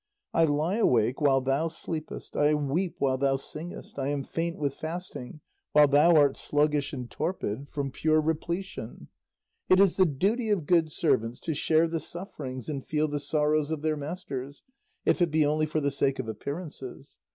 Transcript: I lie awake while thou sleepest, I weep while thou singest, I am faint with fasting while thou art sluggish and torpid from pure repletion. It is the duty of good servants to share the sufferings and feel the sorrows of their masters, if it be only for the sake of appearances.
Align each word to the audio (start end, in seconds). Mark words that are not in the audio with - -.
I 0.33 0.45
lie 0.45 0.77
awake 0.77 1.21
while 1.21 1.41
thou 1.41 1.67
sleepest, 1.67 2.35
I 2.35 2.55
weep 2.55 2.95
while 2.97 3.19
thou 3.19 3.35
singest, 3.35 3.99
I 3.99 4.07
am 4.07 4.23
faint 4.23 4.57
with 4.57 4.73
fasting 4.73 5.41
while 5.73 5.87
thou 5.87 6.15
art 6.15 6.35
sluggish 6.35 6.91
and 6.91 7.07
torpid 7.07 7.69
from 7.69 7.91
pure 7.91 8.19
repletion. 8.19 9.09
It 9.69 9.79
is 9.79 9.97
the 9.97 10.07
duty 10.07 10.49
of 10.49 10.65
good 10.65 10.91
servants 10.91 11.39
to 11.41 11.53
share 11.53 11.87
the 11.87 11.99
sufferings 11.99 12.67
and 12.67 12.83
feel 12.83 13.07
the 13.07 13.19
sorrows 13.19 13.69
of 13.69 13.83
their 13.83 13.95
masters, 13.95 14.63
if 15.05 15.21
it 15.21 15.29
be 15.29 15.45
only 15.45 15.67
for 15.67 15.79
the 15.79 15.91
sake 15.91 16.17
of 16.17 16.27
appearances. 16.27 17.19